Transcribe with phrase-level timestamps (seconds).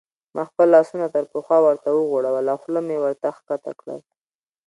[0.35, 4.01] ما خپل لاسونه تر پخوا ورته وغوړول او خوله مې ورته کښته کړل.